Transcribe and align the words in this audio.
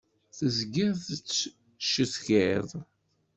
Tezgiḍ 0.37 0.95
tettcetkiḍ. 1.05 2.69